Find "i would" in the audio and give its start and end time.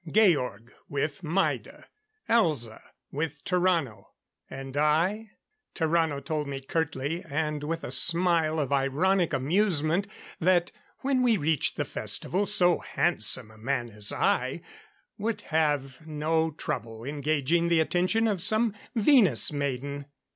14.11-15.41